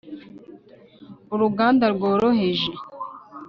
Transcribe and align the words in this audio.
uruganda 1.33 1.85
rworoheje 1.95 2.71